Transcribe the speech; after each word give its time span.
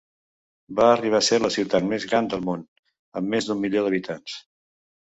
Va 0.79 0.87
arribar 0.93 1.19
a 1.19 1.27
ser 1.27 1.39
la 1.43 1.51
ciutat 1.57 1.87
més 1.93 2.09
gran 2.13 2.33
del 2.33 2.43
món, 2.49 2.65
amb 3.23 3.33
més 3.37 3.51
d'un 3.51 3.65
milió 3.67 3.89
d'habitants. 3.91 4.45